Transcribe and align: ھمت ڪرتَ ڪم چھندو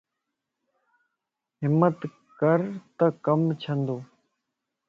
ھمت 1.61 1.97
ڪرتَ 2.39 2.99
ڪم 3.25 3.41
چھندو 3.61 3.97